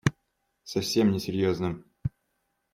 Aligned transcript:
Совсем 0.63 1.11
не 1.11 1.19
серьезно. 1.19 1.83